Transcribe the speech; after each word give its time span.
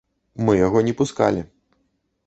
Мы 0.47 0.55
яго 0.67 0.83
не 0.89 0.93
пускалі. 1.03 1.47